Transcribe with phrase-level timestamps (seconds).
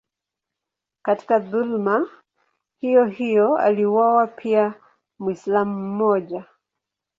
[1.01, 2.09] Katika dhuluma
[2.81, 4.73] hiyohiyo aliuawa pia
[5.19, 6.45] Mwislamu mmoja.